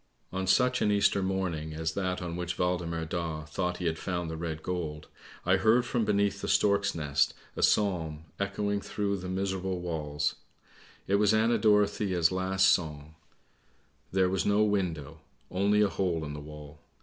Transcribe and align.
"On 0.33 0.47
such 0.47 0.81
an 0.81 0.91
Easter 0.91 1.21
morning 1.21 1.75
as 1.75 1.93
that 1.93 2.23
on 2.23 2.35
which 2.35 2.57
Waldemar 2.57 3.05
Daa 3.05 3.45
thought 3.45 3.77
he 3.77 3.85
had 3.85 3.99
found 3.99 4.31
the 4.31 4.35
red 4.35 4.63
gold, 4.63 5.07
I 5.45 5.57
heard 5.57 5.85
from 5.85 6.05
beneath 6.05 6.41
the 6.41 6.47
stork's 6.47 6.95
nest 6.95 7.35
a 7.55 7.61
psalm 7.61 8.23
echoing 8.39 8.81
through 8.81 9.17
the 9.17 9.29
miserable 9.29 9.79
walls. 9.79 10.37
THE 11.05 11.19
WIND'S 11.19 11.29
TALE 11.29 11.39
185 11.41 11.63
It 11.67 11.67
was 11.67 11.67
Anna 11.75 12.07
Dorothea's 12.11 12.31
last 12.31 12.69
song. 12.69 13.13
There 14.11 14.27
was 14.27 14.43
no 14.43 14.63
window; 14.63 15.21
only 15.51 15.81
a 15.81 15.87
hole 15.87 16.25
in 16.25 16.33
the 16.33 16.39
wall. 16.41 16.79